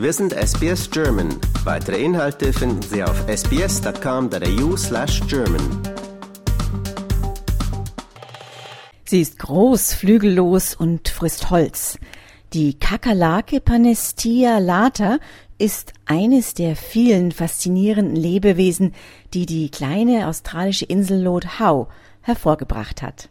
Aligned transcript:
Wir 0.00 0.14
sind 0.14 0.32
SBS 0.32 0.90
German. 0.90 1.28
Weitere 1.64 2.02
Inhalte 2.02 2.54
finden 2.54 2.80
Sie 2.80 3.04
auf 3.04 3.22
sbs.com.au 3.28 4.74
slash 4.74 5.20
German. 5.28 5.60
Sie 9.04 9.20
ist 9.20 9.38
groß, 9.38 9.92
flügellos 9.92 10.74
und 10.74 11.10
frisst 11.10 11.50
Holz. 11.50 11.98
Die 12.54 12.78
Kakerlake 12.78 13.60
Panestia 13.60 14.56
lata 14.56 15.18
ist 15.58 15.92
eines 16.06 16.54
der 16.54 16.76
vielen 16.76 17.30
faszinierenden 17.30 18.16
Lebewesen, 18.16 18.94
die 19.34 19.44
die 19.44 19.70
kleine 19.70 20.28
australische 20.28 20.86
Insel 20.86 21.20
Lord 21.22 21.60
Howe 21.60 21.88
hervorgebracht 22.22 23.02
hat. 23.02 23.28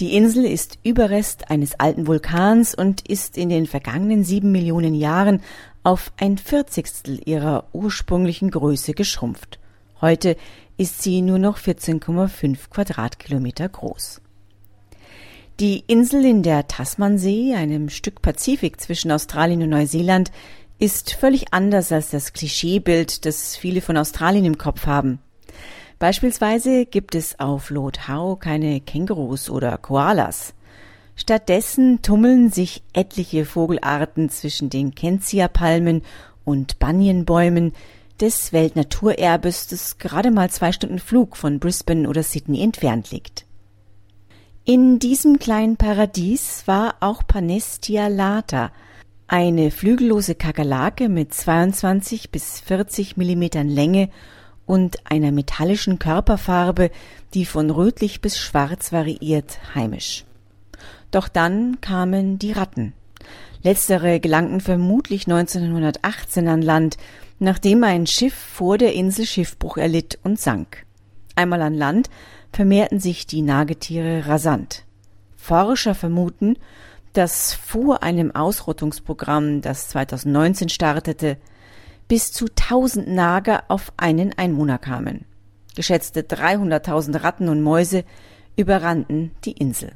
Die 0.00 0.16
Insel 0.16 0.44
ist 0.44 0.80
Überrest 0.82 1.52
eines 1.52 1.78
alten 1.78 2.08
Vulkans 2.08 2.74
und 2.74 3.08
ist 3.08 3.38
in 3.38 3.48
den 3.48 3.66
vergangenen 3.66 4.24
sieben 4.24 4.50
Millionen 4.50 4.92
Jahren 4.92 5.40
auf 5.84 6.12
ein 6.16 6.38
Vierzigstel 6.38 7.20
ihrer 7.24 7.66
ursprünglichen 7.72 8.50
Größe 8.50 8.94
geschrumpft. 8.94 9.60
Heute 10.00 10.36
ist 10.76 11.02
sie 11.02 11.22
nur 11.22 11.38
noch 11.38 11.58
14,5 11.58 12.70
Quadratkilometer 12.70 13.68
groß. 13.68 14.20
Die 15.60 15.84
Insel 15.86 16.24
in 16.24 16.42
der 16.42 16.66
Tasmansee, 16.66 17.54
einem 17.54 17.90
Stück 17.90 18.22
Pazifik 18.22 18.80
zwischen 18.80 19.12
Australien 19.12 19.62
und 19.62 19.68
Neuseeland, 19.68 20.32
ist 20.80 21.12
völlig 21.12 21.52
anders 21.52 21.92
als 21.92 22.10
das 22.10 22.32
Klischeebild, 22.32 23.24
das 23.24 23.54
viele 23.54 23.80
von 23.80 23.96
Australien 23.96 24.46
im 24.46 24.58
Kopf 24.58 24.86
haben. 24.86 25.20
Beispielsweise 26.00 26.86
gibt 26.86 27.14
es 27.14 27.38
auf 27.38 27.70
Lord 27.70 28.08
Howe 28.08 28.36
keine 28.36 28.80
Kängurus 28.80 29.48
oder 29.48 29.78
Koalas. 29.78 30.54
Stattdessen 31.16 32.02
tummeln 32.02 32.50
sich 32.50 32.82
etliche 32.92 33.44
Vogelarten 33.44 34.30
zwischen 34.30 34.68
den 34.68 34.94
Kentia-Palmen 34.94 36.02
und 36.44 36.78
Banienbäumen 36.78 37.72
des 38.20 38.52
Weltnaturerbes, 38.52 39.68
das 39.68 39.98
gerade 39.98 40.30
mal 40.30 40.50
zwei 40.50 40.72
Stunden 40.72 40.98
Flug 40.98 41.36
von 41.36 41.58
Brisbane 41.58 42.08
oder 42.08 42.22
Sydney 42.22 42.62
entfernt 42.62 43.10
liegt. 43.10 43.46
In 44.64 44.98
diesem 44.98 45.38
kleinen 45.38 45.76
Paradies 45.76 46.62
war 46.66 46.96
auch 47.00 47.26
Panestia 47.26 48.08
lata, 48.08 48.72
eine 49.26 49.70
flügellose 49.70 50.34
Kakerlake 50.34 51.08
mit 51.08 51.34
22 51.34 52.30
bis 52.30 52.60
40 52.60 53.16
Millimetern 53.16 53.68
Länge 53.68 54.10
und 54.66 54.98
einer 55.04 55.32
metallischen 55.32 55.98
Körperfarbe, 55.98 56.90
die 57.34 57.44
von 57.44 57.70
rötlich 57.70 58.20
bis 58.20 58.38
schwarz 58.38 58.92
variiert, 58.92 59.58
heimisch. 59.74 60.24
Doch 61.14 61.28
dann 61.28 61.80
kamen 61.80 62.40
die 62.40 62.50
Ratten. 62.50 62.92
Letztere 63.62 64.18
gelangten 64.18 64.60
vermutlich 64.60 65.28
1918 65.28 66.48
an 66.48 66.60
Land, 66.60 66.96
nachdem 67.38 67.84
ein 67.84 68.08
Schiff 68.08 68.34
vor 68.34 68.78
der 68.78 68.94
Insel 68.94 69.24
Schiffbruch 69.24 69.76
erlitt 69.76 70.18
und 70.24 70.40
sank. 70.40 70.84
Einmal 71.36 71.62
an 71.62 71.74
Land 71.74 72.10
vermehrten 72.52 72.98
sich 72.98 73.28
die 73.28 73.42
Nagetiere 73.42 74.26
rasant. 74.26 74.86
Forscher 75.36 75.94
vermuten, 75.94 76.56
dass 77.12 77.54
vor 77.54 78.02
einem 78.02 78.34
Ausrottungsprogramm, 78.34 79.60
das 79.60 79.90
2019 79.90 80.68
startete, 80.68 81.36
bis 82.08 82.32
zu 82.32 82.46
1000 82.46 83.06
Nager 83.06 83.62
auf 83.68 83.92
einen 83.96 84.36
Einwohner 84.36 84.78
kamen. 84.78 85.26
Geschätzte 85.76 86.22
300.000 86.22 87.22
Ratten 87.22 87.48
und 87.48 87.62
Mäuse 87.62 88.02
überrannten 88.56 89.30
die 89.44 89.52
Insel. 89.52 89.92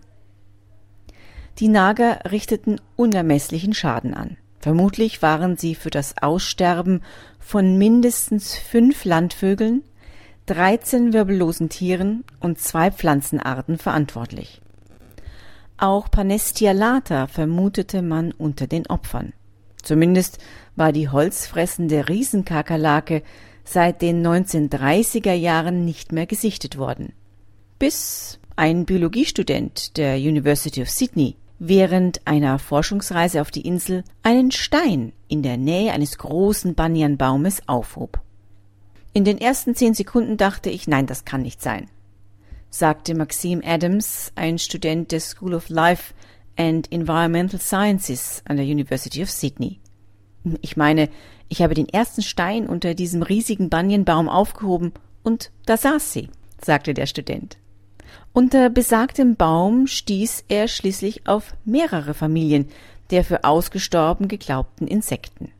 Die 1.59 1.69
Nager 1.69 2.21
richteten 2.31 2.81
unermesslichen 2.95 3.75
Schaden 3.75 4.15
an. 4.15 4.37
Vermutlich 4.61 5.23
waren 5.23 5.57
sie 5.57 5.75
für 5.75 5.91
das 5.91 6.15
Aussterben 6.21 7.03
von 7.41 7.77
mindestens 7.77 8.55
fünf 8.57 9.05
Landvögeln, 9.05 9.83
13 10.47 11.13
wirbellosen 11.13 11.69
Tieren 11.69 12.23
und 12.39 12.61
zwei 12.61 12.93
Pflanzenarten 12.93 13.77
verantwortlich. 13.77 14.61
Auch 15.79 16.11
Panestia 16.11 16.73
lata 16.73 17.27
vermutete 17.27 18.03
man 18.03 18.31
unter 18.33 18.69
den 18.69 18.87
Opfern. 18.87 19.33
Zumindest 19.83 20.39
war 20.77 20.93
die 20.93 21.09
holzfressende 21.09 22.09
Riesenkakerlake 22.09 23.23
seit 23.65 24.01
den 24.01 24.25
1930er 24.25 25.35
Jahren 25.35 25.85
nicht 25.85 26.13
mehr 26.13 26.27
gesichtet 26.27 26.79
worden. 26.79 27.13
Bis 27.79 28.39
ein 28.55 28.87
Biologiestudent 28.87 29.97
der 29.97 30.17
University 30.17 30.83
of 30.83 30.91
Sydney 30.91 31.37
während 31.59 32.27
einer 32.27 32.59
Forschungsreise 32.59 33.41
auf 33.41 33.51
die 33.51 33.67
Insel 33.67 34.05
einen 34.23 34.51
Stein 34.51 35.13
in 35.29 35.43
der 35.43 35.57
Nähe 35.57 35.93
eines 35.93 36.19
großen 36.19 36.75
Banyanbaumes 36.75 37.69
aufhob. 37.69 38.21
In 39.13 39.25
den 39.25 39.39
ersten 39.39 39.75
zehn 39.75 39.95
Sekunden 39.95 40.37
dachte 40.37 40.71
ich, 40.71 40.87
nein, 40.87 41.07
das 41.07 41.25
kann 41.25 41.43
nicht 41.43 41.61
sein, 41.61 41.89
sagte 42.71 43.15
Maxime 43.15 43.63
Adams, 43.65 44.33
ein 44.37 44.59
Student 44.59 45.11
der 45.11 45.21
School 45.21 45.55
of 45.55 45.69
Life 45.69 46.15
and 46.57 46.91
Environmental 46.93 47.61
Sciences 47.61 48.43
an 48.45 48.57
der 48.57 48.67
University 48.67 49.23
of 49.23 49.31
Sydney. 49.31 49.81
Ich 50.61 50.77
meine, 50.77 51.09
ich 51.49 51.63
habe 51.63 51.75
den 51.75 51.89
ersten 51.89 52.23
Stein 52.23 52.69
unter 52.69 52.95
diesem 52.95 53.23
riesigen 53.23 53.71
Banyanbaum 53.71 54.29
aufgehoben 54.29 54.93
und 55.23 55.51
da 55.67 55.77
saß 55.77 56.13
sie, 56.13 56.29
sagte 56.63 56.95
der 56.95 57.07
Student. 57.07 57.59
Unter 58.33 58.71
besagtem 58.71 59.37
Baum 59.37 59.87
stieß 59.87 60.45
er 60.49 60.69
schließlich 60.69 61.27
auf 61.27 61.55
mehrere 61.65 62.15
Familien 62.15 62.69
der 63.11 63.25
für 63.25 63.45
ausgestorben 63.45 64.29
geglaubten 64.29 64.87
Insekten. 64.87 65.53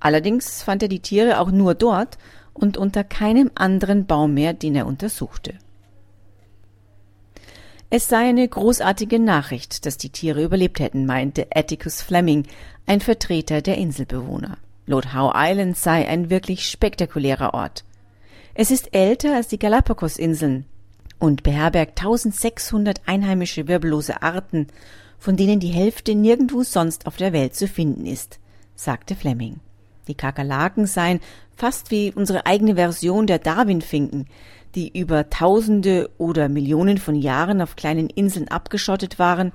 Allerdings 0.00 0.62
fand 0.62 0.82
er 0.82 0.88
die 0.88 1.00
Tiere 1.00 1.40
auch 1.40 1.50
nur 1.50 1.74
dort 1.74 2.18
und 2.54 2.76
unter 2.76 3.04
keinem 3.04 3.50
anderen 3.54 4.06
Baum 4.06 4.34
mehr, 4.34 4.54
den 4.54 4.74
er 4.74 4.86
untersuchte. 4.86 5.54
Es 7.90 8.08
sei 8.08 8.28
eine 8.28 8.46
großartige 8.46 9.18
Nachricht, 9.18 9.84
dass 9.84 9.96
die 9.96 10.10
Tiere 10.10 10.44
überlebt 10.44 10.78
hätten, 10.78 11.06
meinte 11.06 11.48
Atticus 11.52 12.02
Fleming, 12.02 12.46
ein 12.86 13.00
Vertreter 13.00 13.62
der 13.62 13.78
Inselbewohner. 13.78 14.58
Lord 14.86 15.12
Howe 15.12 15.32
Island 15.34 15.76
sei 15.76 16.06
ein 16.08 16.30
wirklich 16.30 16.68
spektakulärer 16.68 17.52
Ort. 17.52 17.84
Es 18.54 18.70
ist 18.70 18.94
älter 18.94 19.34
als 19.34 19.48
die 19.48 19.58
Galapagos-Inseln, 19.58 20.66
und 21.20 21.44
beherbergt 21.44 22.00
1600 22.00 23.02
einheimische 23.06 23.68
wirbellose 23.68 24.22
Arten, 24.22 24.66
von 25.18 25.36
denen 25.36 25.60
die 25.60 25.68
Hälfte 25.68 26.16
nirgendwo 26.16 26.64
sonst 26.64 27.06
auf 27.06 27.16
der 27.16 27.32
Welt 27.32 27.54
zu 27.54 27.68
finden 27.68 28.06
ist, 28.06 28.40
sagte 28.74 29.14
Fleming. 29.14 29.60
Die 30.08 30.14
Kakerlaken 30.14 30.86
seien 30.86 31.20
fast 31.54 31.90
wie 31.90 32.12
unsere 32.12 32.46
eigene 32.46 32.74
Version 32.74 33.26
der 33.26 33.38
Darwin-Finken, 33.38 34.26
die 34.74 34.98
über 34.98 35.28
Tausende 35.28 36.10
oder 36.16 36.48
Millionen 36.48 36.98
von 36.98 37.14
Jahren 37.14 37.60
auf 37.60 37.76
kleinen 37.76 38.08
Inseln 38.08 38.48
abgeschottet 38.48 39.18
waren 39.18 39.52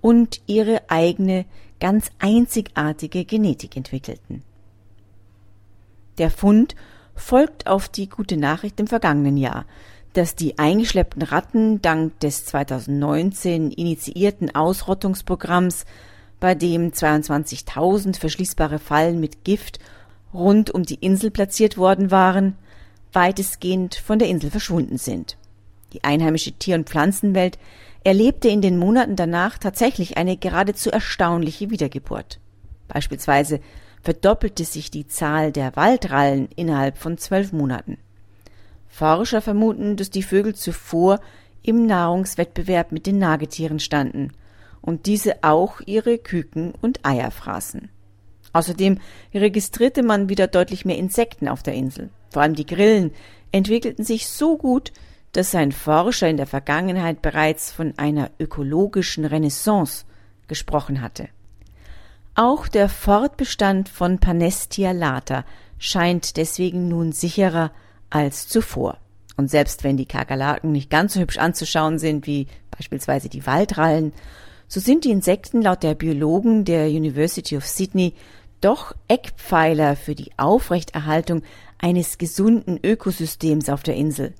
und 0.00 0.42
ihre 0.46 0.90
eigene, 0.90 1.46
ganz 1.80 2.10
einzigartige 2.18 3.24
Genetik 3.24 3.76
entwickelten. 3.76 4.42
Der 6.18 6.30
Fund 6.30 6.74
folgt 7.14 7.66
auf 7.66 7.88
die 7.88 8.08
gute 8.08 8.36
Nachricht 8.36 8.78
im 8.78 8.86
vergangenen 8.86 9.36
Jahr, 9.36 9.64
dass 10.12 10.34
die 10.34 10.58
eingeschleppten 10.58 11.22
Ratten 11.22 11.82
dank 11.82 12.18
des 12.20 12.44
2019 12.46 13.70
initiierten 13.70 14.54
Ausrottungsprogramms, 14.54 15.84
bei 16.40 16.54
dem 16.54 16.92
22.000 16.92 18.18
verschließbare 18.18 18.78
Fallen 18.78 19.20
mit 19.20 19.44
Gift 19.44 19.80
rund 20.32 20.70
um 20.70 20.84
die 20.84 20.96
Insel 20.96 21.30
platziert 21.30 21.76
worden 21.76 22.10
waren, 22.10 22.56
weitestgehend 23.12 23.94
von 23.96 24.18
der 24.18 24.28
Insel 24.28 24.50
verschwunden 24.50 24.98
sind. 24.98 25.36
Die 25.92 26.04
einheimische 26.04 26.52
Tier- 26.52 26.76
und 26.76 26.88
Pflanzenwelt 26.88 27.58
erlebte 28.04 28.48
in 28.48 28.62
den 28.62 28.78
Monaten 28.78 29.16
danach 29.16 29.58
tatsächlich 29.58 30.16
eine 30.16 30.36
geradezu 30.36 30.90
erstaunliche 30.90 31.70
Wiedergeburt. 31.70 32.38
Beispielsweise 32.86 33.60
verdoppelte 34.02 34.64
sich 34.64 34.90
die 34.90 35.06
Zahl 35.06 35.50
der 35.50 35.74
Waldrallen 35.76 36.48
innerhalb 36.54 36.98
von 36.98 37.18
zwölf 37.18 37.52
Monaten. 37.52 37.98
Forscher 38.88 39.40
vermuten, 39.40 39.96
dass 39.96 40.10
die 40.10 40.22
Vögel 40.22 40.54
zuvor 40.54 41.20
im 41.62 41.86
Nahrungswettbewerb 41.86 42.92
mit 42.92 43.06
den 43.06 43.18
Nagetieren 43.18 43.78
standen 43.78 44.32
und 44.80 45.06
diese 45.06 45.42
auch 45.42 45.80
ihre 45.86 46.18
Küken 46.18 46.72
und 46.80 47.04
Eier 47.04 47.30
fraßen. 47.30 47.90
Außerdem 48.52 48.98
registrierte 49.34 50.02
man 50.02 50.28
wieder 50.28 50.46
deutlich 50.46 50.84
mehr 50.84 50.96
Insekten 50.96 51.48
auf 51.48 51.62
der 51.62 51.74
Insel. 51.74 52.10
Vor 52.30 52.42
allem 52.42 52.54
die 52.54 52.66
Grillen 52.66 53.12
entwickelten 53.52 54.04
sich 54.04 54.28
so 54.28 54.56
gut, 54.56 54.92
dass 55.32 55.54
ein 55.54 55.72
Forscher 55.72 56.28
in 56.28 56.38
der 56.38 56.46
Vergangenheit 56.46 57.22
bereits 57.22 57.70
von 57.70 57.94
einer 57.98 58.30
ökologischen 58.38 59.24
Renaissance 59.24 60.04
gesprochen 60.48 61.00
hatte. 61.02 61.28
Auch 62.34 62.68
der 62.68 62.88
Fortbestand 62.88 63.88
von 63.88 64.18
Panestia 64.18 64.92
lata 64.92 65.44
scheint 65.78 66.36
deswegen 66.36 66.88
nun 66.88 67.12
sicherer 67.12 67.72
als 68.10 68.48
zuvor. 68.48 68.98
Und 69.36 69.50
selbst 69.50 69.84
wenn 69.84 69.96
die 69.96 70.06
Kakerlaken 70.06 70.72
nicht 70.72 70.90
ganz 70.90 71.14
so 71.14 71.20
hübsch 71.20 71.38
anzuschauen 71.38 71.98
sind 71.98 72.26
wie 72.26 72.46
beispielsweise 72.70 73.28
die 73.28 73.46
Waldrallen, 73.46 74.12
so 74.66 74.80
sind 74.80 75.04
die 75.04 75.10
Insekten 75.10 75.62
laut 75.62 75.82
der 75.82 75.94
Biologen 75.94 76.64
der 76.64 76.88
University 76.88 77.56
of 77.56 77.66
Sydney 77.66 78.14
doch 78.60 78.94
Eckpfeiler 79.06 79.96
für 79.96 80.14
die 80.14 80.32
Aufrechterhaltung 80.36 81.42
eines 81.78 82.18
gesunden 82.18 82.78
Ökosystems 82.82 83.68
auf 83.68 83.82
der 83.82 83.94
Insel. 83.94 84.34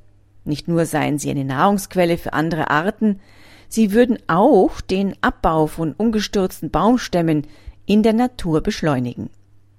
Nicht 0.44 0.66
nur 0.66 0.86
seien 0.86 1.18
sie 1.18 1.30
eine 1.30 1.44
Nahrungsquelle 1.44 2.18
für 2.18 2.32
andere 2.32 2.70
Arten, 2.70 3.20
sie 3.68 3.92
würden 3.92 4.18
auch 4.26 4.80
den 4.80 5.14
Abbau 5.20 5.66
von 5.66 5.92
ungestürzten 5.92 6.70
Baumstämmen 6.70 7.46
in 7.86 8.02
der 8.02 8.12
Natur 8.12 8.60
beschleunigen. 8.62 9.30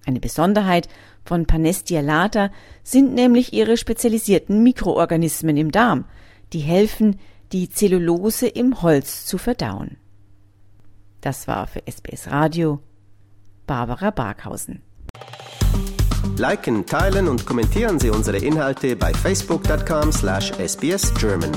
Eine 0.10 0.20
Besonderheit 0.20 0.90
von 1.24 1.46
Panestia 1.46 2.02
lata 2.02 2.50
sind 2.82 3.14
nämlich 3.14 3.54
ihre 3.54 3.78
spezialisierten 3.78 4.64
Mikroorganismen 4.64 5.56
im 5.56 5.72
Darm, 5.72 6.06
die 6.52 6.62
helfen, 6.62 7.20
die 7.52 7.70
Zellulose 7.70 8.48
im 8.48 8.82
Holz 8.82 9.28
zu 9.28 9.38
verdauen. 9.38 9.98
Das 11.22 11.48
war 11.48 11.68
für 11.68 11.84
SBS 11.86 12.32
Radio 12.32 12.80
Barbara 13.68 14.10
Barkhausen. 14.10 14.82
Liken, 16.38 16.88
teilen 16.88 17.28
und 17.28 17.46
kommentieren 17.46 18.00
Sie 18.00 18.10
unsere 18.10 18.38
Inhalte 18.38 18.96
bei 18.96 19.14
facebook.com/sbsgerman. 19.14 21.52